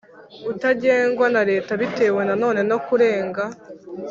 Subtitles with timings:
[0.51, 3.43] Utagengwa na leta bitewe nanone no kurenga